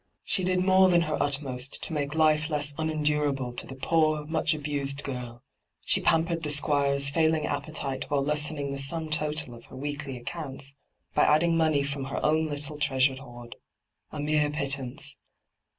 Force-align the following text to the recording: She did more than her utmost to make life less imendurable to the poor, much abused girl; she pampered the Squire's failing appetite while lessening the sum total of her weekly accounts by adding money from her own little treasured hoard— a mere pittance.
She 0.23 0.43
did 0.43 0.65
more 0.65 0.89
than 0.89 1.01
her 1.01 1.21
utmost 1.21 1.83
to 1.83 1.93
make 1.93 2.15
life 2.15 2.49
less 2.49 2.73
imendurable 2.73 3.53
to 3.53 3.67
the 3.67 3.75
poor, 3.75 4.25
much 4.25 4.55
abused 4.55 5.03
girl; 5.03 5.43
she 5.85 6.01
pampered 6.01 6.41
the 6.41 6.49
Squire's 6.49 7.07
failing 7.11 7.45
appetite 7.45 8.09
while 8.09 8.23
lessening 8.23 8.71
the 8.71 8.79
sum 8.79 9.11
total 9.11 9.53
of 9.53 9.65
her 9.65 9.75
weekly 9.75 10.17
accounts 10.17 10.73
by 11.13 11.21
adding 11.25 11.55
money 11.55 11.83
from 11.83 12.05
her 12.05 12.17
own 12.25 12.47
little 12.47 12.79
treasured 12.79 13.19
hoard— 13.19 13.55
a 14.11 14.19
mere 14.19 14.49
pittance. 14.49 15.19